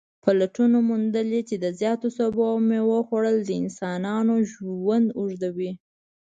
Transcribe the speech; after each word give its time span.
پلټنو 0.23 0.79
موندلې 0.89 1.41
چې 1.49 1.55
د 1.63 1.65
زیاتو 1.79 2.07
سبو 2.17 2.41
او 2.51 2.57
میوو 2.69 2.99
خوړل 3.07 3.37
د 3.43 3.49
انسانانو 3.61 4.35
ژوند 4.51 5.07
اوږدوي 5.19 5.71